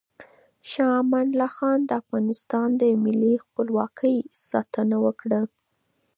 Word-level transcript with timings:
شاه 0.69 0.93
امان 1.01 1.27
الله 1.31 1.49
خان 1.57 1.79
د 1.85 1.91
افغانانو 1.99 2.79
د 2.81 2.83
ملي 3.03 3.33
خپلواکۍ 3.43 4.15
ساتنه 4.49 4.95
وکړه. 5.05 5.41